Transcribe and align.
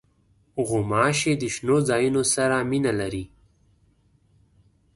غوماشې 0.67 1.33
د 1.37 1.43
شنو 1.55 1.77
ځایونو 1.89 2.21
سره 2.33 2.55
مینه 2.69 2.91
لري. 2.99 3.25